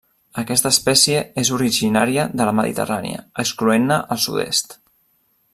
[0.41, 4.79] Aquesta espècie és originària de la Mediterrània, excloent-ne el sud-est.